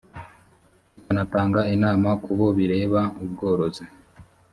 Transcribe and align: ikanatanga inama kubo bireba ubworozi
ikanatanga 0.99 1.59
inama 1.75 2.09
kubo 2.23 2.45
bireba 2.57 3.01
ubworozi 3.23 3.85